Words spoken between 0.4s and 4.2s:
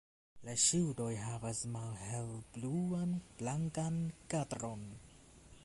La ŝildo havas malhelbluan-blankan